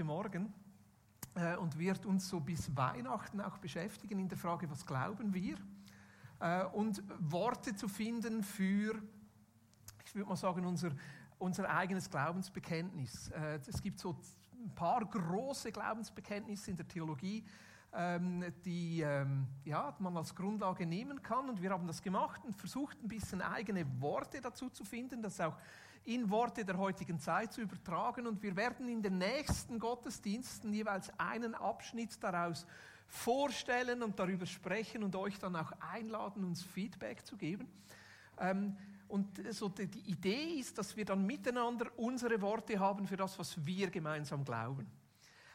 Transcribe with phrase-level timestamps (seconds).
[0.00, 0.54] heute Morgen
[1.34, 5.56] äh, und wird uns so bis Weihnachten auch beschäftigen in der Frage, was glauben wir?
[6.38, 8.94] Äh, und Worte zu finden für,
[10.06, 10.92] ich würde mal sagen, unser,
[11.38, 13.28] unser eigenes Glaubensbekenntnis.
[13.28, 14.16] Äh, es gibt so
[14.54, 17.44] ein paar große Glaubensbekenntnisse in der Theologie,
[17.92, 21.50] ähm, die ähm, ja, man als Grundlage nehmen kann.
[21.50, 25.38] Und wir haben das gemacht und versucht, ein bisschen eigene Worte dazu zu finden, das
[25.42, 25.58] auch
[26.04, 28.26] in Worte der heutigen Zeit zu übertragen.
[28.26, 32.66] Und wir werden in den nächsten Gottesdiensten jeweils einen Abschnitt daraus
[33.06, 37.68] vorstellen und darüber sprechen und euch dann auch einladen, uns Feedback zu geben.
[38.38, 38.76] Ähm,
[39.08, 43.64] und so die Idee ist, dass wir dann miteinander unsere Worte haben für das, was
[43.66, 44.86] wir gemeinsam glauben.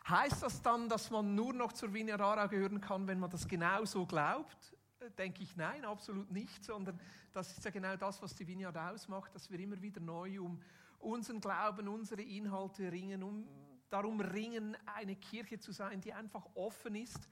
[0.07, 3.85] Heißt das dann, dass man nur noch zur Vineyard gehören kann, wenn man das genau
[3.85, 4.75] so glaubt?
[5.17, 6.99] Denke ich, nein, absolut nicht, sondern
[7.33, 10.61] das ist ja genau das, was die Vineyard ausmacht, dass wir immer wieder neu um
[10.99, 13.47] unseren Glauben, unsere Inhalte ringen, um
[13.89, 17.27] darum ringen, eine Kirche zu sein, die einfach offen ist,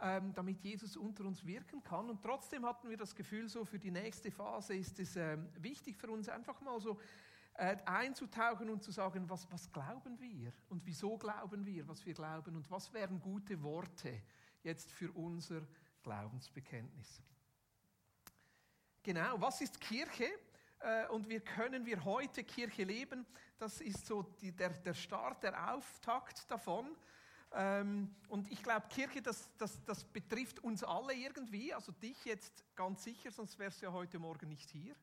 [0.00, 2.08] ähm, damit Jesus unter uns wirken kann.
[2.08, 5.96] Und trotzdem hatten wir das Gefühl, so für die nächste Phase ist es ähm, wichtig
[5.96, 6.98] für uns einfach mal so
[7.54, 12.14] äh, einzutauchen und zu sagen, was, was glauben wir und wieso glauben wir, was wir
[12.14, 14.22] glauben und was wären gute Worte
[14.62, 15.62] jetzt für unser
[16.02, 17.22] Glaubensbekenntnis.
[19.02, 20.28] Genau, was ist Kirche?
[20.80, 23.26] Äh, und wie können wir heute Kirche leben?
[23.58, 26.96] Das ist so die, der, der Start, der Auftakt davon.
[27.52, 32.64] Ähm, und ich glaube, Kirche, das, das, das betrifft uns alle irgendwie, also dich jetzt
[32.76, 34.94] ganz sicher, sonst wärst du ja heute Morgen nicht hier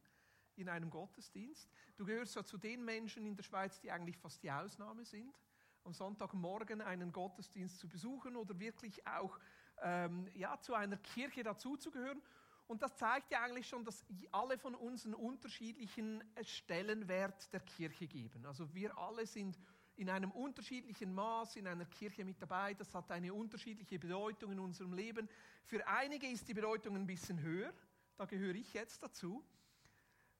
[0.56, 1.70] in einem Gottesdienst.
[1.98, 5.38] Du gehörst ja zu den Menschen in der Schweiz, die eigentlich fast die Ausnahme sind,
[5.84, 9.38] am Sonntagmorgen einen Gottesdienst zu besuchen oder wirklich auch
[9.82, 12.22] ähm, ja, zu einer Kirche dazuzugehören.
[12.68, 18.08] Und das zeigt ja eigentlich schon, dass alle von uns einen unterschiedlichen Stellenwert der Kirche
[18.08, 18.46] geben.
[18.46, 19.58] Also wir alle sind
[19.96, 22.74] in einem unterschiedlichen Maß in einer Kirche mit dabei.
[22.74, 25.30] Das hat eine unterschiedliche Bedeutung in unserem Leben.
[25.66, 27.74] Für einige ist die Bedeutung ein bisschen höher.
[28.18, 29.44] Da gehöre ich jetzt dazu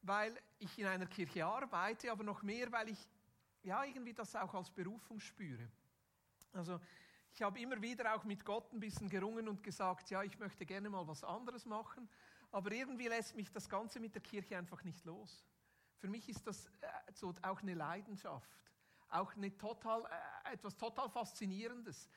[0.02, 3.08] weil ich in einer Kirche arbeite, aber noch mehr, weil ich
[3.64, 5.70] ja irgendwie das auch als Berufung spüre.
[6.54, 6.80] Also
[7.38, 10.66] ich habe immer wieder auch mit Gott ein bisschen gerungen und gesagt, ja, ich möchte
[10.66, 12.10] gerne mal was anderes machen,
[12.52, 15.46] aber irgendwie lässt mich das Ganze mit der Kirche einfach nicht los.
[15.98, 18.50] Für mich ist das äh, so auch eine Leidenschaft,
[19.10, 20.02] auch eine total,
[20.46, 22.10] äh, etwas total Faszinierendes.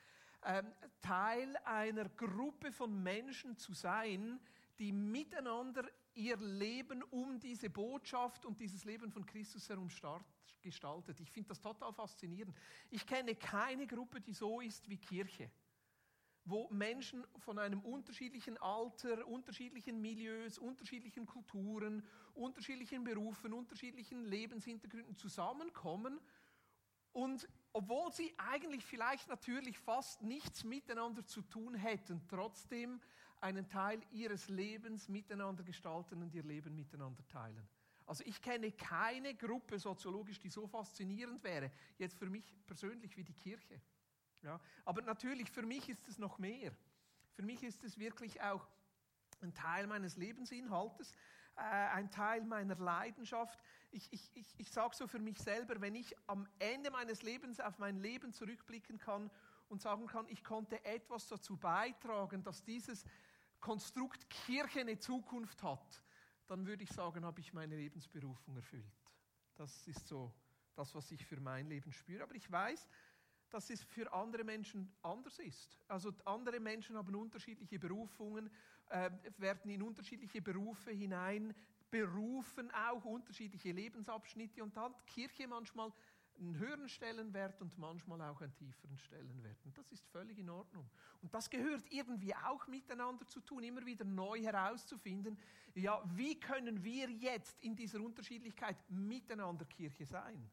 [0.43, 0.73] Ähm,
[1.03, 4.39] Teil einer Gruppe von Menschen zu sein,
[4.79, 9.91] die miteinander ihr Leben um diese Botschaft und dieses Leben von Christus herum
[10.61, 11.19] gestaltet.
[11.19, 12.55] Ich finde das total faszinierend.
[12.89, 15.49] Ich kenne keine Gruppe, die so ist wie Kirche,
[16.45, 26.19] wo Menschen von einem unterschiedlichen Alter, unterschiedlichen Milieus, unterschiedlichen Kulturen, unterschiedlichen Berufen, unterschiedlichen Lebenshintergründen zusammenkommen
[27.13, 33.01] und obwohl sie eigentlich vielleicht natürlich fast nichts miteinander zu tun hätten, trotzdem
[33.39, 37.67] einen Teil ihres Lebens miteinander gestalten und ihr Leben miteinander teilen.
[38.05, 43.23] Also ich kenne keine Gruppe soziologisch, die so faszinierend wäre, jetzt für mich persönlich wie
[43.23, 43.81] die Kirche.
[44.41, 46.73] Ja, aber natürlich, für mich ist es noch mehr.
[47.33, 48.67] Für mich ist es wirklich auch
[49.41, 51.15] ein Teil meines Lebensinhaltes,
[51.55, 53.59] äh, ein Teil meiner Leidenschaft.
[53.91, 57.59] Ich, ich, ich, ich sage so für mich selber, wenn ich am Ende meines Lebens
[57.59, 59.29] auf mein Leben zurückblicken kann
[59.69, 63.05] und sagen kann, ich konnte etwas dazu beitragen, dass dieses
[63.59, 66.01] Konstrukt Kirche eine Zukunft hat,
[66.51, 68.83] dann würde ich sagen, habe ich meine Lebensberufung erfüllt.
[69.55, 70.33] Das ist so
[70.75, 72.23] das, was ich für mein Leben spüre.
[72.23, 72.89] Aber ich weiß,
[73.49, 75.77] dass es für andere Menschen anders ist.
[75.87, 78.49] Also andere Menschen haben unterschiedliche Berufungen,
[78.89, 81.55] äh, werden in unterschiedliche Berufe hinein
[81.89, 84.61] berufen, auch unterschiedliche Lebensabschnitte.
[84.61, 85.93] Und da hat Kirche manchmal
[86.41, 89.57] einen höheren Stellenwert und manchmal auch einen tieferen Stellenwert.
[89.63, 90.89] Und das ist völlig in Ordnung.
[91.21, 95.37] Und das gehört irgendwie auch miteinander zu tun, immer wieder neu herauszufinden,
[95.75, 100.49] ja, wie können wir jetzt in dieser Unterschiedlichkeit miteinander Kirche sein?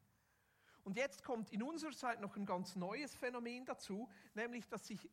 [0.85, 5.09] Und jetzt kommt in unserer Zeit noch ein ganz neues Phänomen dazu, nämlich dass sich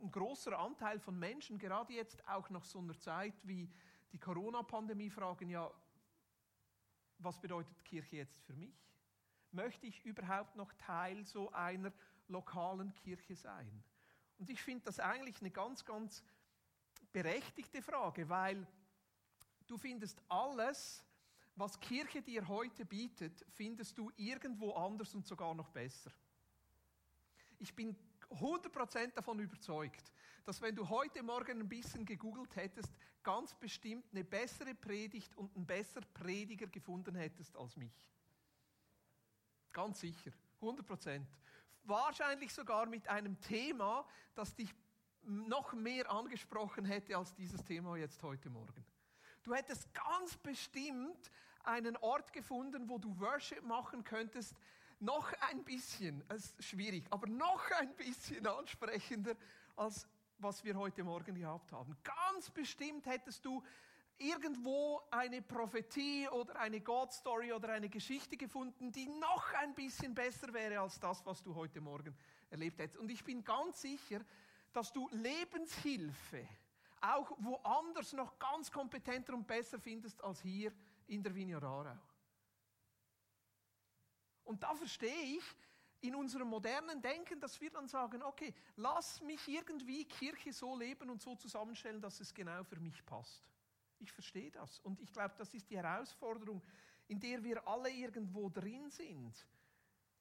[0.00, 3.68] ein großer Anteil von Menschen, gerade jetzt auch nach so einer Zeit wie
[4.12, 5.70] die Corona-Pandemie, fragen, ja,
[7.18, 8.89] was bedeutet Kirche jetzt für mich?
[9.52, 11.92] Möchte ich überhaupt noch Teil so einer
[12.28, 13.82] lokalen Kirche sein?
[14.38, 16.24] Und ich finde das eigentlich eine ganz, ganz
[17.12, 18.66] berechtigte Frage, weil
[19.66, 21.04] du findest alles,
[21.56, 26.10] was Kirche dir heute bietet, findest du irgendwo anders und sogar noch besser.
[27.58, 27.94] Ich bin
[28.30, 30.12] 100% davon überzeugt,
[30.44, 32.92] dass wenn du heute Morgen ein bisschen gegoogelt hättest,
[33.22, 38.10] ganz bestimmt eine bessere Predigt und einen besseren Prediger gefunden hättest als mich.
[39.72, 40.32] Ganz sicher.
[40.60, 41.28] 100 Prozent.
[41.84, 44.74] Wahrscheinlich sogar mit einem Thema, das dich
[45.22, 48.84] noch mehr angesprochen hätte als dieses Thema jetzt heute Morgen.
[49.42, 51.30] Du hättest ganz bestimmt
[51.64, 54.54] einen Ort gefunden, wo du Worship machen könntest,
[54.98, 59.34] noch ein bisschen, es ist schwierig, aber noch ein bisschen ansprechender,
[59.76, 60.06] als
[60.38, 61.96] was wir heute Morgen gehabt haben.
[62.02, 63.62] Ganz bestimmt hättest du
[64.20, 70.14] irgendwo eine Prophetie oder eine God Story oder eine Geschichte gefunden, die noch ein bisschen
[70.14, 72.14] besser wäre als das, was du heute Morgen
[72.50, 72.98] erlebt hättest.
[73.00, 74.20] Und ich bin ganz sicher,
[74.72, 76.46] dass du Lebenshilfe
[77.00, 80.72] auch woanders noch ganz kompetenter und besser findest als hier
[81.06, 81.32] in der
[81.62, 81.96] Aarau.
[84.44, 85.44] Und da verstehe ich
[86.02, 91.10] in unserem modernen Denken, dass wir dann sagen, okay, lass mich irgendwie Kirche so leben
[91.10, 93.48] und so zusammenstellen, dass es genau für mich passt.
[94.00, 94.80] Ich verstehe das.
[94.80, 96.62] Und ich glaube, das ist die Herausforderung,
[97.08, 99.46] in der wir alle irgendwo drin sind.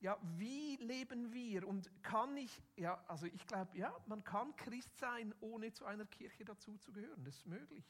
[0.01, 1.67] Ja, wie leben wir?
[1.67, 6.05] Und kann ich, ja, also ich glaube, ja, man kann Christ sein, ohne zu einer
[6.05, 7.23] Kirche dazu zu gehören.
[7.23, 7.83] Das ist möglich.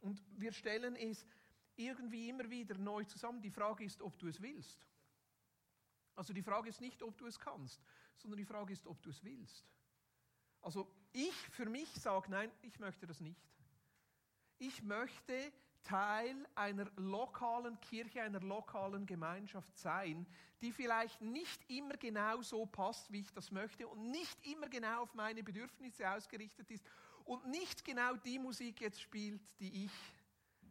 [0.00, 1.26] Und wir stellen es
[1.76, 3.42] irgendwie immer wieder neu zusammen.
[3.42, 4.86] Die Frage ist, ob du es willst.
[6.14, 7.82] Also die Frage ist nicht, ob du es kannst,
[8.16, 9.66] sondern die Frage ist, ob du es willst.
[10.60, 13.40] Also ich für mich sage, nein, ich möchte das nicht.
[14.58, 15.52] Ich möchte
[15.82, 20.26] Teil einer lokalen Kirche, einer lokalen Gemeinschaft sein,
[20.62, 25.02] die vielleicht nicht immer genau so passt, wie ich das möchte und nicht immer genau
[25.02, 26.84] auf meine Bedürfnisse ausgerichtet ist
[27.24, 29.92] und nicht genau die Musik jetzt spielt, die ich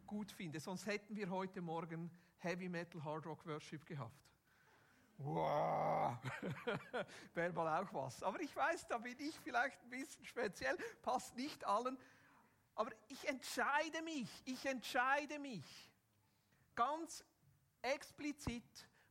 [0.08, 0.60] gut finde.
[0.60, 2.10] Sonst hätten wir heute Morgen
[2.40, 4.24] Heavy Metal Hard Rock Worship gehabt.
[5.20, 6.18] Wow,
[7.34, 8.24] wäre mal auch was.
[8.24, 11.98] Aber ich weiß, da bin ich vielleicht ein bisschen speziell, passt nicht allen.
[12.76, 15.92] Aber ich entscheide mich, ich entscheide mich
[16.76, 17.24] ganz
[17.82, 18.64] explizit,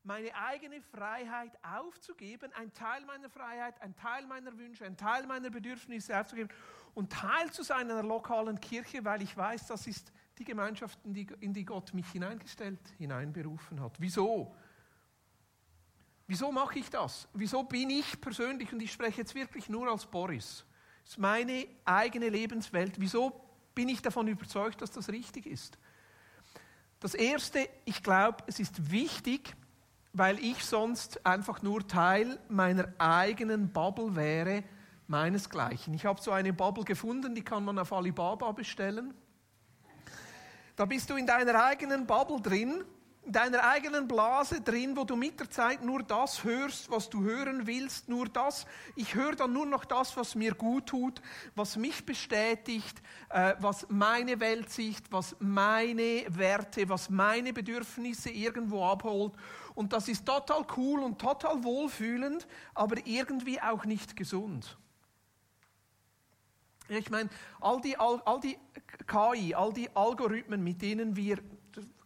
[0.04, 5.48] meine eigene Freiheit aufzugeben, ein Teil meiner Freiheit, ein Teil meiner Wünsche, ein Teil meiner
[5.48, 6.48] Bedürfnisse aufzugeben
[6.94, 11.54] und Teil zu sein einer lokalen Kirche, weil ich weiß, das ist die Gemeinschaft, in
[11.54, 14.00] die Gott mich hineingestellt, hineinberufen hat.
[14.00, 14.56] Wieso?
[16.26, 17.28] Wieso mache ich das?
[17.32, 20.64] Wieso bin ich persönlich, und ich spreche jetzt wirklich nur als Boris,
[21.02, 25.78] das ist meine eigene Lebenswelt, wieso bin ich davon überzeugt, dass das richtig ist?
[27.00, 29.54] Das Erste, ich glaube, es ist wichtig,
[30.12, 34.62] weil ich sonst einfach nur Teil meiner eigenen Bubble wäre,
[35.08, 35.94] meinesgleichen.
[35.94, 39.14] Ich habe so eine Bubble gefunden, die kann man auf Alibaba bestellen.
[40.76, 42.84] Da bist du in deiner eigenen Bubble drin in
[43.24, 47.66] deiner eigenen Blase drin, wo du mit der Zeit nur das hörst, was du hören
[47.66, 48.66] willst, nur das.
[48.96, 51.22] Ich höre dann nur noch das, was mir gut tut,
[51.54, 59.34] was mich bestätigt, äh, was meine Weltsicht, was meine Werte, was meine Bedürfnisse irgendwo abholt.
[59.74, 64.76] Und das ist total cool und total wohlfühlend, aber irgendwie auch nicht gesund.
[66.88, 67.30] Ich meine,
[67.60, 68.58] all die, all, all die
[69.06, 71.38] KI, all die Algorithmen, mit denen wir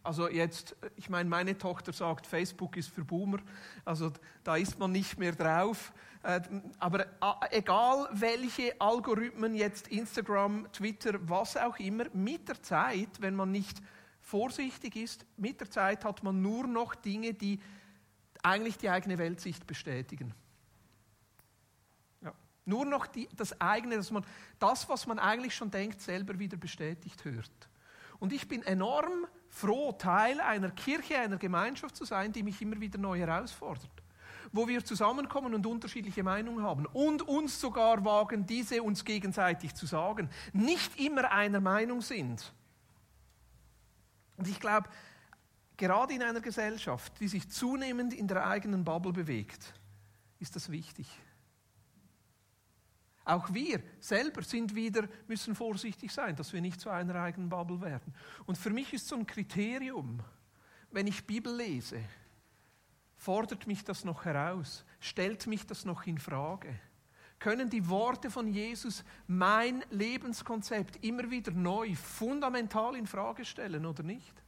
[0.03, 3.39] also jetzt, ich meine, meine Tochter sagt, Facebook ist für Boomer,
[3.83, 4.11] also
[4.43, 5.93] da ist man nicht mehr drauf.
[6.23, 6.41] Äh,
[6.79, 13.35] aber äh, egal welche Algorithmen jetzt Instagram, Twitter, was auch immer, mit der Zeit, wenn
[13.35, 13.81] man nicht
[14.21, 17.61] vorsichtig ist, mit der Zeit hat man nur noch Dinge, die
[18.43, 20.33] eigentlich die eigene Weltsicht bestätigen.
[22.21, 22.33] Ja.
[22.65, 24.25] Nur noch die, das eigene, dass man
[24.59, 27.69] das, was man eigentlich schon denkt, selber wieder bestätigt hört.
[28.19, 29.27] Und ich bin enorm
[29.57, 33.89] froh, Teil einer Kirche, einer Gemeinschaft zu sein, die mich immer wieder neu herausfordert.
[34.51, 39.85] Wo wir zusammenkommen und unterschiedliche Meinungen haben und uns sogar wagen, diese uns gegenseitig zu
[39.85, 42.53] sagen, nicht immer einer Meinung sind.
[44.37, 44.89] Und ich glaube,
[45.75, 49.73] gerade in einer Gesellschaft, die sich zunehmend in der eigenen Bubble bewegt,
[50.39, 51.07] ist das wichtig.
[53.27, 57.81] Auch wir selber sind wieder, müssen vorsichtig sein, dass wir nicht zu einer eigenen Bubble
[57.81, 58.13] werden.
[58.45, 60.21] Und für mich ist so ein Kriterium,
[60.91, 61.99] wenn ich Bibel lese,
[63.17, 66.79] fordert mich das noch heraus, stellt mich das noch in Frage.
[67.37, 74.03] Können die Worte von Jesus mein Lebenskonzept immer wieder neu, fundamental in Frage stellen oder
[74.03, 74.41] nicht?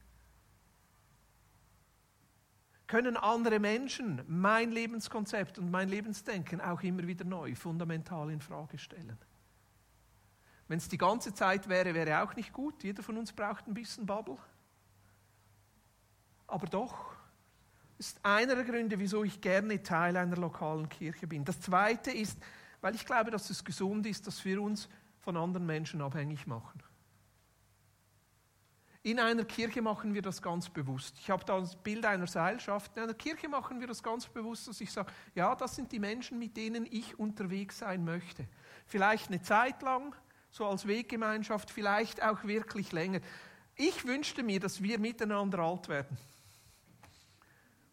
[2.90, 8.78] Können andere Menschen mein Lebenskonzept und mein Lebensdenken auch immer wieder neu, fundamental in Frage
[8.78, 9.16] stellen.
[10.66, 12.82] Wenn es die ganze Zeit wäre, wäre auch nicht gut.
[12.82, 14.38] Jeder von uns braucht ein bisschen Bubble.
[16.48, 17.12] Aber doch
[17.96, 21.44] ist einer der Gründe, wieso ich gerne Teil einer lokalen Kirche bin.
[21.44, 22.40] Das Zweite ist,
[22.80, 24.88] weil ich glaube, dass es gesund ist, dass wir uns
[25.20, 26.82] von anderen Menschen abhängig machen.
[29.02, 31.16] In einer Kirche machen wir das ganz bewusst.
[31.20, 32.94] Ich habe da das Bild einer Seilschaft.
[32.96, 35.98] In einer Kirche machen wir das ganz bewusst, dass ich sage, ja, das sind die
[35.98, 38.46] Menschen, mit denen ich unterwegs sein möchte.
[38.86, 40.14] Vielleicht eine Zeit lang,
[40.50, 43.20] so als Weggemeinschaft, vielleicht auch wirklich länger.
[43.74, 46.18] Ich wünschte mir, dass wir miteinander alt werden.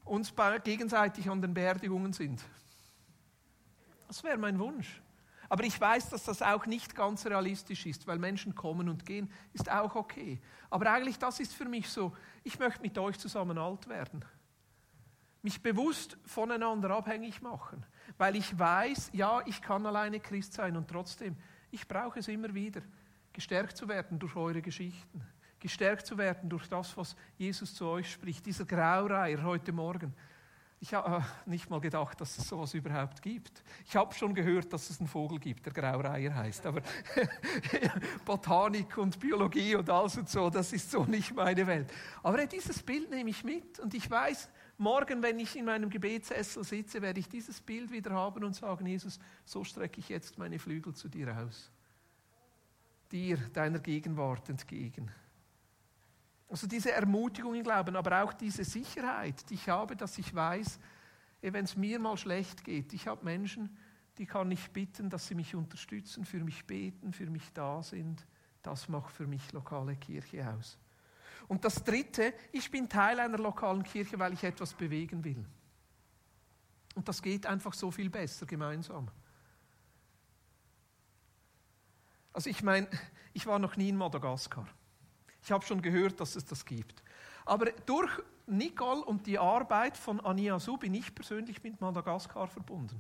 [0.04, 0.34] Uns
[0.66, 2.44] gegenseitig an den Beerdigungen sind.
[4.10, 5.02] Das wäre mein Wunsch.
[5.50, 9.32] Aber ich weiß, dass das auch nicht ganz realistisch ist, weil Menschen kommen und gehen,
[9.54, 10.42] ist auch okay.
[10.70, 14.26] Aber eigentlich, das ist für mich so, ich möchte mit euch zusammen alt werden.
[15.42, 17.86] Mich bewusst voneinander abhängig machen,
[18.18, 21.38] weil ich weiß, ja, ich kann alleine Christ sein und trotzdem,
[21.72, 22.82] ich brauche es immer wieder,
[23.32, 25.22] gestärkt zu werden durch eure Geschichten,
[25.60, 30.14] gestärkt zu werden durch das, was Jesus zu euch spricht, dieser Graureiher heute Morgen.
[30.80, 33.64] Ich habe äh, nicht mal gedacht, dass es sowas überhaupt gibt.
[33.88, 36.68] Ich habe schon gehört, dass es einen Vogel gibt, der Graureiher heißt.
[36.68, 36.82] Aber
[38.26, 41.92] Botanik und Biologie und alles und so, das ist so nicht meine Welt.
[42.22, 46.64] Aber dieses Bild nehme ich mit und ich weiß, morgen, wenn ich in meinem Gebetssessel
[46.64, 50.60] sitze, werde ich dieses Bild wieder haben und sagen, Jesus, so strecke ich jetzt meine
[50.60, 51.72] Flügel zu dir aus.
[53.12, 55.12] Dir, deiner Gegenwart entgegen.
[56.50, 60.80] Also diese Ermutigung im Glauben, aber auch diese Sicherheit, die ich habe, dass ich weiß,
[61.42, 63.78] wenn es mir mal schlecht geht, ich habe Menschen,
[64.18, 68.26] die kann ich bitten, dass sie mich unterstützen, für mich beten, für mich da sind.
[68.64, 70.78] Das macht für mich lokale Kirche aus.
[71.48, 75.46] Und das Dritte, ich bin Teil einer lokalen Kirche, weil ich etwas bewegen will.
[76.96, 79.10] Und das geht einfach so viel besser gemeinsam.
[82.34, 82.88] Also ich meine,
[83.34, 84.68] ich war noch nie in Madagaskar.
[85.48, 87.02] Ich habe schon gehört, dass es das gibt.
[87.46, 88.12] Aber durch
[88.48, 93.00] Nicole und die Arbeit von Ania Su bin ich persönlich mit Madagaskar verbunden.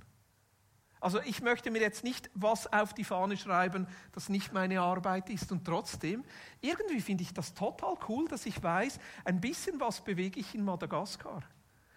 [1.01, 5.29] Also ich möchte mir jetzt nicht was auf die Fahne schreiben, das nicht meine Arbeit
[5.29, 5.51] ist.
[5.51, 6.23] Und trotzdem,
[6.61, 10.63] irgendwie finde ich das total cool, dass ich weiß, ein bisschen was bewege ich in
[10.63, 11.43] Madagaskar.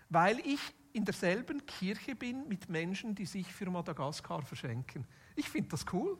[0.09, 0.61] Weil ich
[0.93, 5.07] in derselben Kirche bin mit Menschen, die sich für Madagaskar verschenken.
[5.37, 6.19] Ich finde das cool.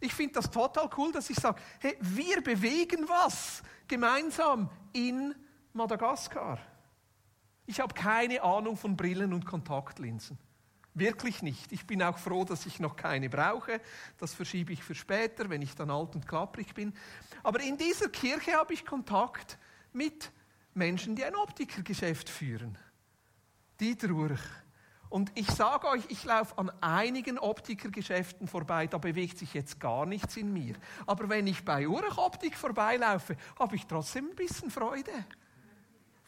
[0.00, 5.34] Ich finde das total cool, dass ich sage, hey, wir bewegen was gemeinsam in
[5.72, 6.58] Madagaskar.
[7.66, 10.38] Ich habe keine Ahnung von Brillen und Kontaktlinsen.
[10.94, 11.70] Wirklich nicht.
[11.70, 13.80] Ich bin auch froh, dass ich noch keine brauche.
[14.18, 16.92] Das verschiebe ich für später, wenn ich dann alt und klapprig bin.
[17.42, 19.58] Aber in dieser Kirche habe ich Kontakt
[19.92, 20.32] mit
[20.74, 22.76] Menschen, die ein Optikergeschäft führen.
[23.78, 24.40] Dieter Urch,
[25.10, 30.04] und ich sage euch, ich laufe an einigen Optikergeschäften vorbei, da bewegt sich jetzt gar
[30.04, 30.74] nichts in mir.
[31.06, 35.12] Aber wenn ich bei Urach Optik vorbeilaufe, habe ich trotzdem ein bisschen Freude.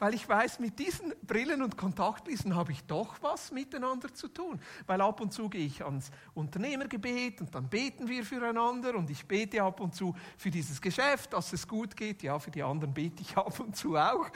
[0.00, 4.58] Weil ich weiß, mit diesen Brillen und Kontaktlinsen habe ich doch was miteinander zu tun.
[4.87, 9.26] Weil ab und zu gehe ich ans Unternehmergebet und dann beten wir füreinander und ich
[9.26, 12.22] bete ab und zu für dieses Geschäft, dass es gut geht.
[12.22, 14.26] Ja, für die anderen bete ich ab und zu auch.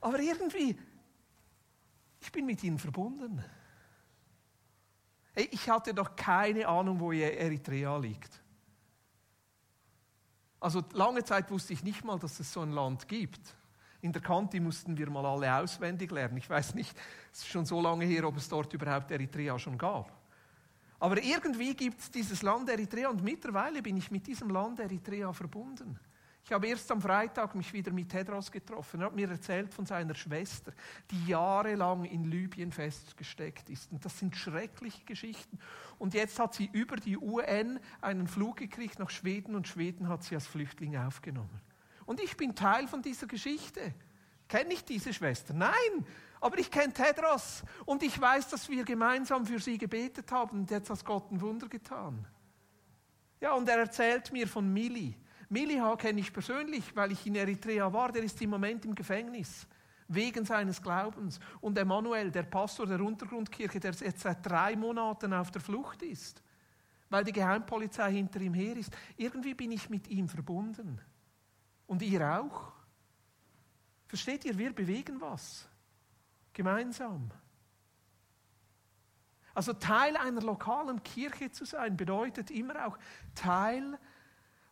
[0.00, 0.78] Aber irgendwie,
[2.20, 3.44] ich bin mit ihnen verbunden.
[5.38, 8.42] Ich hatte doch keine Ahnung, wo Eritrea liegt.
[10.58, 13.54] Also lange Zeit wusste ich nicht mal, dass es so ein Land gibt.
[14.00, 16.36] In der Kanti mussten wir mal alle auswendig lernen.
[16.38, 16.96] Ich weiß nicht,
[17.32, 20.12] es ist schon so lange her, ob es dort überhaupt Eritrea schon gab.
[20.98, 25.32] Aber irgendwie gibt es dieses Land Eritrea und mittlerweile bin ich mit diesem Land Eritrea
[25.32, 25.98] verbunden.
[26.48, 29.02] Ich habe erst am Freitag mich wieder mit Tedros getroffen.
[29.02, 30.72] Er hat mir erzählt von seiner Schwester,
[31.10, 33.92] die jahrelang in Libyen festgesteckt ist.
[33.92, 35.58] Und das sind schreckliche Geschichten.
[35.98, 40.24] Und jetzt hat sie über die UN einen Flug gekriegt nach Schweden und Schweden hat
[40.24, 41.60] sie als Flüchtling aufgenommen.
[42.06, 43.92] Und ich bin Teil von dieser Geschichte.
[44.48, 45.52] Kenne ich diese Schwester?
[45.52, 46.06] Nein,
[46.40, 50.70] aber ich kenne Tedros und ich weiß, dass wir gemeinsam für sie gebetet haben und
[50.70, 52.26] jetzt hat Gott ein Wunder getan.
[53.38, 55.14] Ja, und er erzählt mir von Mili.
[55.48, 58.12] Miliha kenne ich persönlich, weil ich in Eritrea war.
[58.12, 59.66] Der ist im Moment im Gefängnis
[60.08, 61.38] wegen seines Glaubens.
[61.60, 66.42] Und Emanuel, der Pastor der Untergrundkirche, der jetzt seit drei Monaten auf der Flucht ist,
[67.10, 68.94] weil die Geheimpolizei hinter ihm her ist.
[69.16, 71.00] Irgendwie bin ich mit ihm verbunden.
[71.86, 72.72] Und ihr auch.
[74.06, 75.68] Versteht ihr, wir bewegen was.
[76.52, 77.30] Gemeinsam.
[79.54, 82.98] Also Teil einer lokalen Kirche zu sein, bedeutet immer auch
[83.34, 83.98] Teil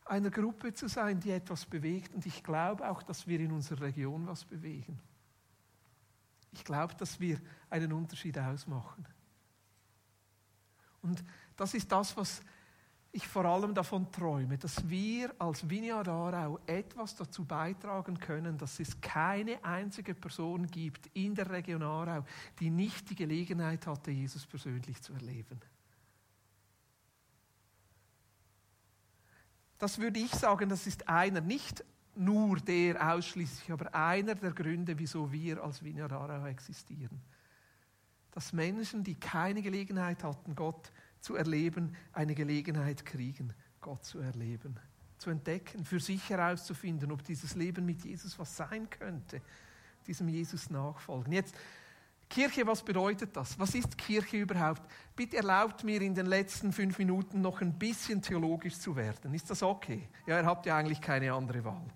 [0.06, 2.14] einer Gruppe zu sein, die etwas bewegt.
[2.14, 4.98] Und ich glaube auch, dass wir in unserer Region was bewegen.
[6.52, 9.06] Ich glaube, dass wir einen Unterschied ausmachen.
[11.02, 11.22] Und
[11.56, 12.40] das ist das, was
[13.12, 18.78] ich vor allem davon träume, dass wir als Vineyard Aarau etwas dazu beitragen können, dass
[18.78, 22.24] es keine einzige Person gibt in der Region Aarau,
[22.60, 25.60] die nicht die Gelegenheit hatte, Jesus persönlich zu erleben.
[29.78, 34.98] Das würde ich sagen, das ist einer, nicht nur der ausschließlich, aber einer der Gründe,
[34.98, 37.20] wieso wir als Vineyard Aarau existieren.
[38.32, 40.90] Dass Menschen, die keine Gelegenheit hatten, Gott
[41.20, 44.78] zu erleben, eine Gelegenheit kriegen, Gott zu erleben,
[45.18, 49.40] zu entdecken, für sich herauszufinden, ob dieses Leben mit Jesus was sein könnte,
[50.06, 51.32] diesem Jesus nachfolgen.
[51.32, 51.54] Jetzt
[52.28, 53.58] Kirche, was bedeutet das?
[53.58, 54.82] Was ist Kirche überhaupt?
[55.14, 59.32] Bitte erlaubt mir in den letzten fünf Minuten noch ein bisschen theologisch zu werden.
[59.32, 60.08] Ist das okay?
[60.26, 61.86] Ja, ihr habt ja eigentlich keine andere Wahl.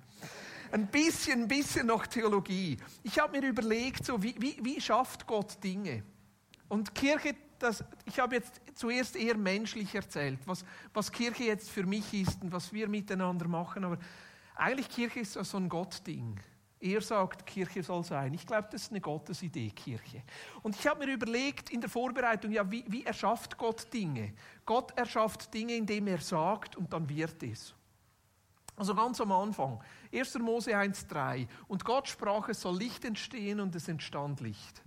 [0.72, 2.76] Ein bisschen, ein bisschen noch Theologie.
[3.02, 6.04] Ich habe mir überlegt, so, wie, wie, wie schafft Gott Dinge?
[6.68, 11.84] Und Kirche, das, ich habe jetzt zuerst eher menschlich erzählt, was, was Kirche jetzt für
[11.84, 13.98] mich ist und was wir miteinander machen, aber
[14.54, 16.38] eigentlich Kirche ist so ein Gottding.
[16.82, 18.32] Er sagt, Kirche soll sein.
[18.32, 20.22] Ich glaube, das ist eine Gottesidee, Kirche.
[20.62, 24.32] Und ich habe mir überlegt in der Vorbereitung, ja, wie, wie erschafft Gott Dinge?
[24.64, 27.74] Gott erschafft Dinge, indem er sagt und dann wird es.
[28.76, 29.78] Also ganz am Anfang,
[30.10, 30.38] 1.
[30.38, 31.46] Mose 1,3.
[31.68, 34.82] Und Gott sprach, es soll Licht entstehen und es entstand Licht.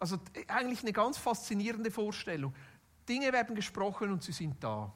[0.00, 2.52] Also eigentlich eine ganz faszinierende Vorstellung.
[3.08, 4.92] Dinge werden gesprochen und sie sind da.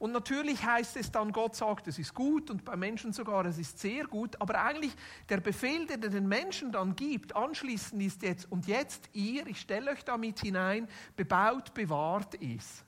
[0.00, 3.58] Und natürlich heißt es dann, Gott sagt, es ist gut und bei Menschen sogar, es
[3.58, 4.40] ist sehr gut.
[4.40, 4.96] Aber eigentlich
[5.28, 9.60] der Befehl, den er den Menschen dann gibt, anschließend ist jetzt, und jetzt ihr, ich
[9.60, 12.86] stelle euch damit hinein, bebaut, bewahrt ist.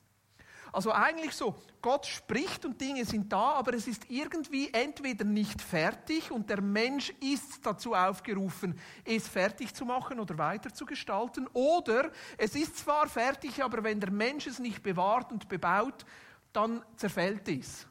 [0.72, 5.60] Also eigentlich so, Gott spricht und Dinge sind da, aber es ist irgendwie entweder nicht
[5.60, 11.46] fertig und der Mensch ist dazu aufgerufen, es fertig zu machen oder weiter zu gestalten,
[11.52, 16.06] oder es ist zwar fertig, aber wenn der Mensch es nicht bewahrt und bebaut,
[16.52, 17.86] dann zerfällt es.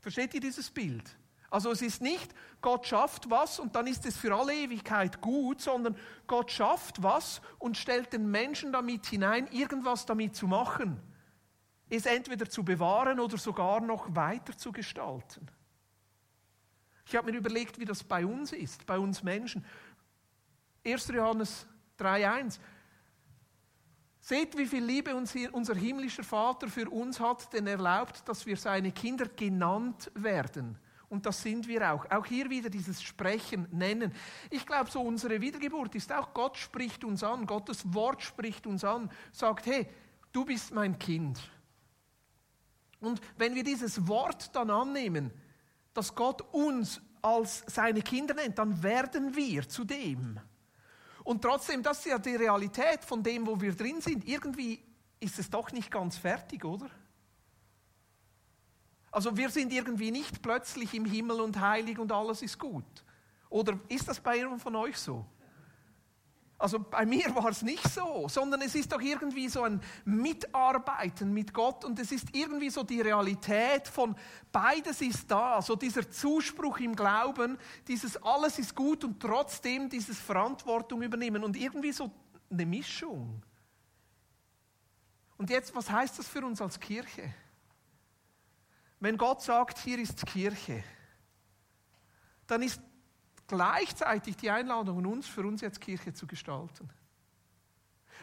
[0.00, 1.16] Versteht ihr dieses Bild?
[1.50, 5.60] Also es ist nicht, Gott schafft was und dann ist es für alle Ewigkeit gut,
[5.60, 5.96] sondern
[6.28, 11.00] Gott schafft was und stellt den Menschen damit hinein, irgendwas damit zu machen.
[11.88, 15.48] Es entweder zu bewahren oder sogar noch weiter zu gestalten.
[17.04, 19.64] Ich habe mir überlegt, wie das bei uns ist, bei uns Menschen.
[20.86, 21.08] 1.
[21.08, 21.66] Johannes
[21.98, 22.60] 3.1
[24.20, 28.56] Seht, wie viel Liebe unser himmlischer Vater für uns hat, denn er erlaubt, dass wir
[28.56, 30.78] seine Kinder genannt werden.
[31.08, 32.08] Und das sind wir auch.
[32.10, 34.12] Auch hier wieder dieses Sprechen, Nennen.
[34.48, 38.84] Ich glaube, so unsere Wiedergeburt ist auch, Gott spricht uns an, Gottes Wort spricht uns
[38.84, 39.88] an, sagt, hey,
[40.32, 41.40] du bist mein Kind.
[43.00, 45.32] Und wenn wir dieses Wort dann annehmen,
[45.94, 50.38] dass Gott uns als seine Kinder nennt, dann werden wir zu dem.
[51.24, 54.26] Und trotzdem, das ist ja die Realität von dem, wo wir drin sind.
[54.26, 54.82] Irgendwie
[55.20, 56.88] ist es doch nicht ganz fertig, oder?
[59.10, 62.84] Also wir sind irgendwie nicht plötzlich im Himmel und heilig und alles ist gut.
[63.48, 65.26] Oder ist das bei jedem von euch so?
[66.60, 71.32] Also bei mir war es nicht so, sondern es ist doch irgendwie so ein Mitarbeiten
[71.32, 74.14] mit Gott und es ist irgendwie so die Realität von
[74.52, 77.56] beides ist da, so dieser Zuspruch im Glauben,
[77.88, 82.12] dieses alles ist gut und trotzdem dieses Verantwortung übernehmen und irgendwie so
[82.50, 83.42] eine Mischung.
[85.38, 87.32] Und jetzt, was heißt das für uns als Kirche?
[88.98, 90.84] Wenn Gott sagt, hier ist Kirche,
[92.46, 92.82] dann ist
[93.50, 96.88] gleichzeitig die Einladung an uns, für uns jetzt Kirche zu gestalten.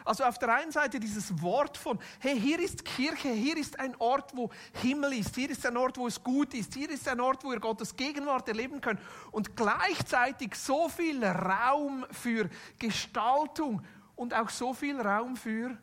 [0.04, 3.94] Also auf der einen Seite dieses Wort von, hey, hier ist Kirche, hier ist ein
[3.96, 7.20] Ort, wo Himmel ist, hier ist ein Ort, wo es gut ist, hier ist ein
[7.20, 9.00] Ort, wo ihr Gottes Gegenwart erleben könnt
[9.32, 13.82] und gleichzeitig so viel Raum für Gestaltung
[14.16, 15.76] und auch so viel Raum für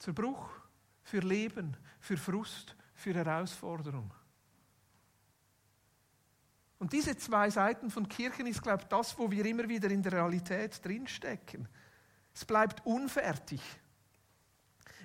[0.00, 0.48] Zerbruch,
[1.04, 4.12] für Leben, für Frust, für Herausforderung.
[6.82, 10.02] Und diese zwei Seiten von Kirchen ist, glaube ich, das, wo wir immer wieder in
[10.02, 11.68] der Realität drinstecken.
[12.34, 13.60] Es bleibt unfertig.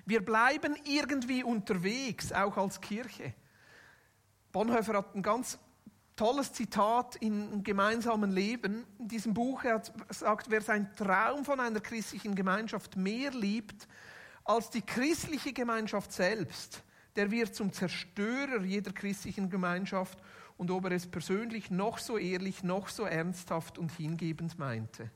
[0.04, 3.32] Wir bleiben irgendwie unterwegs, auch als Kirche.
[4.50, 5.56] Bonhoeffer hat ein ganz
[6.16, 8.84] tolles Zitat in gemeinsamen Leben.
[8.98, 13.86] In diesem Buch er sagt, wer seinen Traum von einer christlichen Gemeinschaft mehr liebt
[14.42, 16.82] als die christliche Gemeinschaft selbst,
[17.14, 20.18] der wird zum Zerstörer jeder christlichen Gemeinschaft
[20.58, 25.10] und ob er es persönlich noch so ehrlich, noch so ernsthaft und hingebend meinte.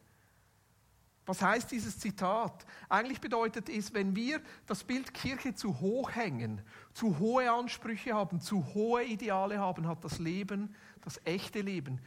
[1.26, 2.64] Was heißt dieses Zitat?
[2.88, 6.62] Eigentlich bedeutet es, wenn wir das Bild Kirche zu hoch hängen,
[6.94, 12.00] zu hohe Ansprüche haben, zu hohe Ideale haben, hat das Leben, das echte Leben,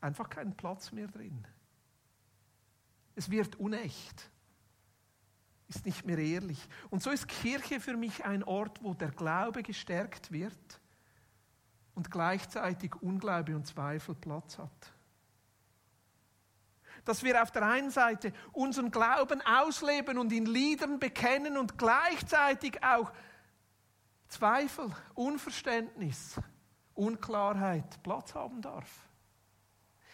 [0.00, 1.46] einfach keinen Platz mehr drin.
[3.14, 4.30] Es wird unecht,
[5.68, 6.66] ist nicht mehr ehrlich.
[6.90, 10.81] Und so ist Kirche für mich ein Ort, wo der Glaube gestärkt wird
[11.94, 14.92] und gleichzeitig Unglaube und Zweifel Platz hat.
[17.04, 22.82] Dass wir auf der einen Seite unseren Glauben ausleben und in Liedern bekennen und gleichzeitig
[22.82, 23.12] auch
[24.28, 26.40] Zweifel, Unverständnis,
[26.94, 28.88] Unklarheit Platz haben darf.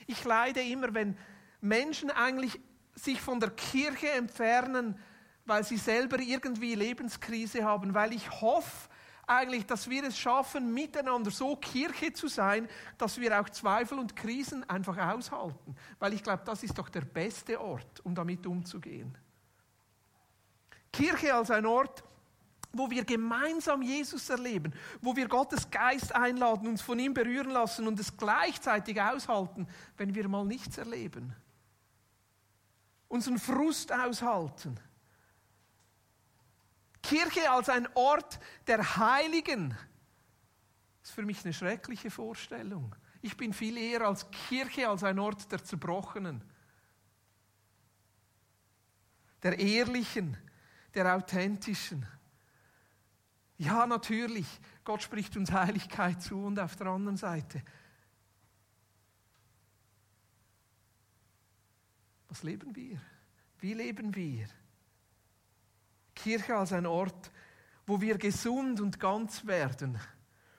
[0.06, 1.16] Ich leide immer, wenn
[1.60, 2.58] Menschen eigentlich
[2.94, 4.98] sich von der Kirche entfernen,
[5.44, 8.88] weil sie selber irgendwie Lebenskrise haben, weil ich hoffe
[9.28, 14.16] eigentlich, dass wir es schaffen, miteinander so Kirche zu sein, dass wir auch Zweifel und
[14.16, 15.76] Krisen einfach aushalten.
[15.98, 19.16] Weil ich glaube, das ist doch der beste Ort, um damit umzugehen.
[20.92, 22.02] Kirche als ein Ort,
[22.72, 27.86] wo wir gemeinsam Jesus erleben, wo wir Gottes Geist einladen, uns von ihm berühren lassen
[27.86, 31.34] und es gleichzeitig aushalten, wenn wir mal nichts erleben.
[33.08, 34.78] Unseren Frust aushalten.
[37.08, 39.74] Kirche als ein Ort der Heiligen
[41.02, 42.94] ist für mich eine schreckliche Vorstellung.
[43.22, 46.44] Ich bin viel eher als Kirche als ein Ort der Zerbrochenen,
[49.42, 50.36] der Ehrlichen,
[50.92, 52.06] der Authentischen.
[53.56, 54.46] Ja, natürlich,
[54.84, 57.62] Gott spricht uns Heiligkeit zu und auf der anderen Seite.
[62.28, 63.00] Was leben wir?
[63.60, 64.46] Wie leben wir?
[66.18, 67.30] Kirche als ein Ort,
[67.86, 69.98] wo wir gesund und ganz werden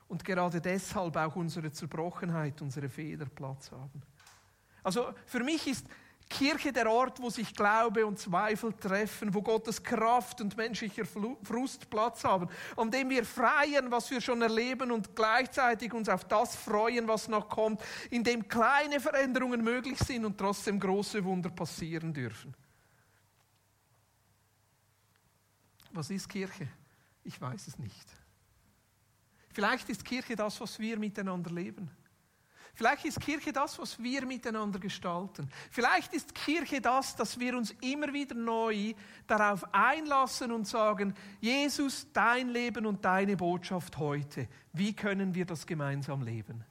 [0.07, 4.01] und gerade deshalb auch unsere Zerbrochenheit, unsere Fehler Platz haben.
[4.83, 5.85] Also für mich ist
[6.29, 11.89] Kirche der Ort, wo sich Glaube und Zweifel treffen, wo Gottes Kraft und menschlicher Frust
[11.89, 16.55] Platz haben, an dem wir freien, was wir schon erleben und gleichzeitig uns auf das
[16.55, 22.13] freuen, was noch kommt, in dem kleine Veränderungen möglich sind und trotzdem große Wunder passieren
[22.13, 22.55] dürfen.
[25.91, 26.67] Was ist Kirche?
[27.23, 28.07] Ich weiß es nicht.
[29.51, 31.89] Vielleicht ist Kirche das, was wir miteinander leben.
[32.79, 35.49] Vielleicht ist Kirche das, was wir miteinander gestalten.
[35.69, 38.93] Vielleicht ist Kirche das, dass wir uns immer wieder neu
[39.27, 45.67] darauf einlassen und sagen, Jesus, dein Leben und deine Botschaft heute, wie können wir das
[45.67, 46.63] gemeinsam leben?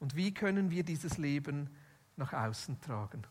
[0.00, 1.68] Und wie können wir dieses Leben
[2.16, 3.26] nach außen tragen?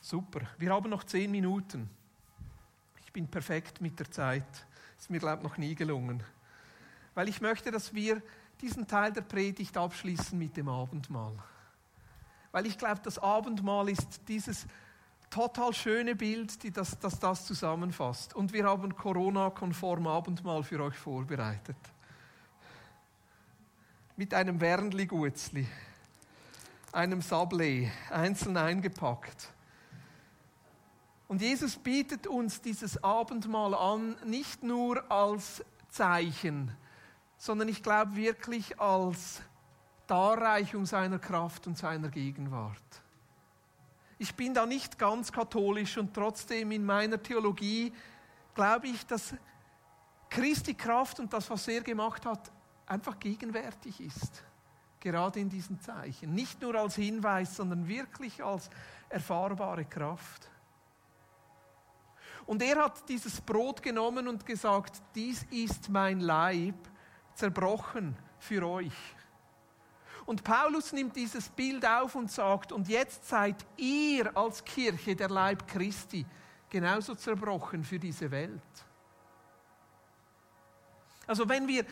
[0.00, 1.90] Super, wir haben noch zehn Minuten.
[3.12, 4.66] Ich bin perfekt mit der Zeit.
[4.98, 6.22] Ist mir, glaube ich, noch nie gelungen.
[7.12, 8.22] Weil ich möchte, dass wir
[8.62, 11.34] diesen Teil der Predigt abschließen mit dem Abendmahl.
[12.52, 14.66] Weil ich glaube, das Abendmahl ist dieses
[15.28, 18.34] total schöne Bild, die das, das das zusammenfasst.
[18.34, 21.76] Und wir haben Corona-konform Abendmahl für euch vorbereitet.
[24.16, 25.68] Mit einem Wernli-Gutzli,
[26.92, 29.51] einem Sablé, einzeln eingepackt.
[31.32, 36.76] Und Jesus bietet uns dieses Abendmahl an, nicht nur als Zeichen,
[37.38, 39.40] sondern ich glaube wirklich als
[40.06, 42.76] Darreichung seiner Kraft und seiner Gegenwart.
[44.18, 47.94] Ich bin da nicht ganz katholisch und trotzdem in meiner Theologie
[48.54, 49.34] glaube ich, dass
[50.28, 52.52] Christi Kraft und das, was er gemacht hat,
[52.84, 54.44] einfach gegenwärtig ist.
[55.00, 56.34] Gerade in diesen Zeichen.
[56.34, 58.68] Nicht nur als Hinweis, sondern wirklich als
[59.08, 60.51] erfahrbare Kraft.
[62.46, 66.74] Und er hat dieses Brot genommen und gesagt, dies ist mein Leib,
[67.34, 68.92] zerbrochen für euch.
[70.24, 75.28] Und Paulus nimmt dieses Bild auf und sagt, und jetzt seid ihr als Kirche der
[75.28, 76.24] Leib Christi
[76.70, 78.62] genauso zerbrochen für diese Welt.
[81.26, 81.84] Also wenn wir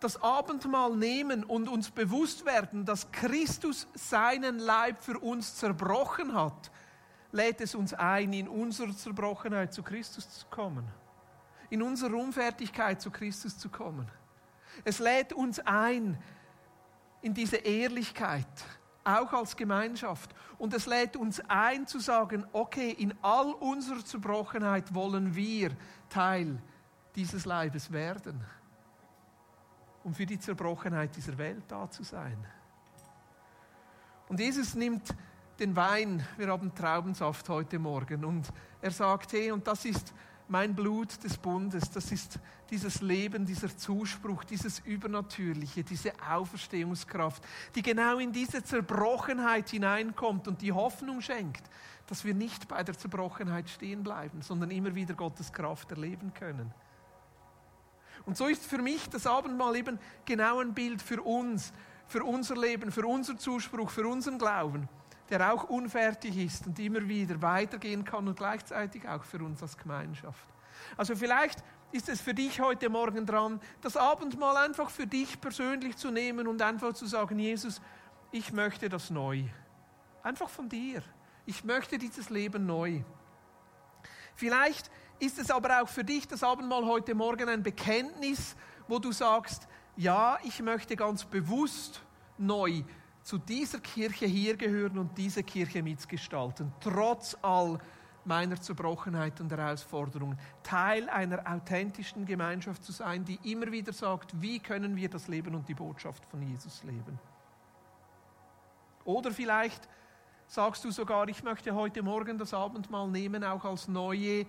[0.00, 6.70] das Abendmahl nehmen und uns bewusst werden, dass Christus seinen Leib für uns zerbrochen hat,
[7.34, 10.86] lädt es uns ein, in unserer Zerbrochenheit zu Christus zu kommen,
[11.68, 14.08] in unserer Unfertigkeit zu Christus zu kommen.
[14.84, 16.16] Es lädt uns ein
[17.22, 18.46] in diese Ehrlichkeit,
[19.02, 20.32] auch als Gemeinschaft.
[20.58, 25.72] Und es lädt uns ein zu sagen, okay, in all unserer Zerbrochenheit wollen wir
[26.08, 26.62] Teil
[27.16, 28.44] dieses Leibes werden,
[30.04, 32.46] um für die Zerbrochenheit dieser Welt da zu sein.
[34.28, 35.14] Und Jesus nimmt
[35.58, 38.48] den Wein, wir haben Traubensaft heute Morgen, und
[38.80, 40.12] er sagt, hey, und das ist
[40.48, 42.38] mein Blut des Bundes, das ist
[42.70, 47.42] dieses Leben, dieser Zuspruch, dieses Übernatürliche, diese Auferstehungskraft,
[47.74, 51.62] die genau in diese Zerbrochenheit hineinkommt und die Hoffnung schenkt,
[52.06, 56.74] dass wir nicht bei der Zerbrochenheit stehen bleiben, sondern immer wieder Gottes Kraft erleben können.
[58.26, 61.72] Und so ist für mich das Abendmahl eben genau ein Bild für uns,
[62.06, 64.88] für unser Leben, für unseren Zuspruch, für unseren Glauben
[65.30, 69.76] der auch unfertig ist und immer wieder weitergehen kann und gleichzeitig auch für uns als
[69.76, 70.46] Gemeinschaft.
[70.96, 75.96] Also vielleicht ist es für dich heute Morgen dran, das Abendmahl einfach für dich persönlich
[75.96, 77.80] zu nehmen und einfach zu sagen, Jesus,
[78.32, 79.44] ich möchte das neu.
[80.22, 81.02] Einfach von dir.
[81.46, 83.02] Ich möchte dieses Leben neu.
[84.34, 88.56] Vielleicht ist es aber auch für dich das Abendmahl heute Morgen ein Bekenntnis,
[88.88, 92.02] wo du sagst, ja, ich möchte ganz bewusst
[92.36, 92.82] neu
[93.24, 97.78] zu dieser Kirche hier gehören und diese Kirche mitgestalten, trotz all
[98.26, 104.60] meiner Zerbrochenheit und Herausforderungen, Teil einer authentischen Gemeinschaft zu sein, die immer wieder sagt, wie
[104.60, 107.18] können wir das Leben und die Botschaft von Jesus leben.
[109.04, 109.88] Oder vielleicht
[110.46, 114.46] sagst du sogar, ich möchte heute Morgen das Abendmahl nehmen, auch als neue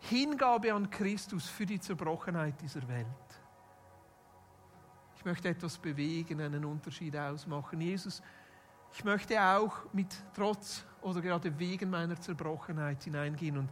[0.00, 3.06] Hingabe an Christus für die Zerbrochenheit dieser Welt.
[5.20, 7.78] Ich möchte etwas bewegen, einen Unterschied ausmachen.
[7.78, 8.22] Jesus,
[8.90, 13.68] ich möchte auch mit Trotz oder gerade wegen meiner Zerbrochenheit hineingehen und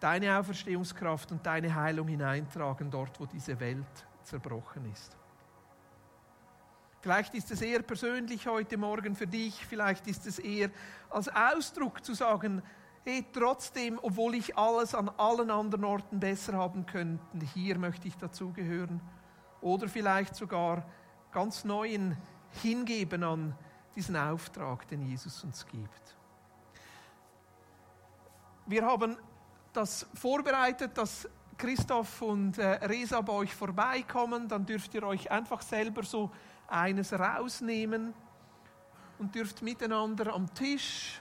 [0.00, 3.86] deine Auferstehungskraft und deine Heilung hineintragen dort, wo diese Welt
[4.24, 5.16] zerbrochen ist.
[7.02, 10.70] Vielleicht ist es eher persönlich heute Morgen für dich, vielleicht ist es eher
[11.08, 12.64] als Ausdruck zu sagen,
[13.04, 18.16] hey, trotzdem, obwohl ich alles an allen anderen Orten besser haben könnte, hier möchte ich
[18.16, 19.00] dazugehören.
[19.60, 20.84] Oder vielleicht sogar
[21.32, 22.16] ganz neuen
[22.62, 23.54] Hingeben an
[23.94, 26.16] diesen Auftrag, den Jesus uns gibt.
[28.66, 29.16] Wir haben
[29.72, 34.48] das vorbereitet, dass Christoph und äh, Resa bei euch vorbeikommen.
[34.48, 36.30] Dann dürft ihr euch einfach selber so
[36.68, 38.14] eines rausnehmen
[39.18, 41.20] und dürft miteinander am Tisch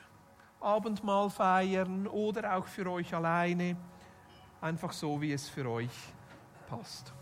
[0.62, 3.78] Abendmahl feiern oder auch für euch alleine,
[4.62, 5.90] einfach so, wie es für euch
[6.70, 7.14] passt.